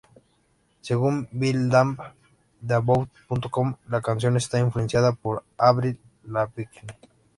Según 0.81 1.27
Bill 1.31 1.69
Lamb 1.69 1.95
de 2.59 2.73
About.com, 2.73 3.75
la 3.87 4.01
canción 4.01 4.35
está 4.35 4.57
influenciada 4.57 5.11
por 5.11 5.43
Avril 5.59 5.99
Lavigne. 6.25 6.97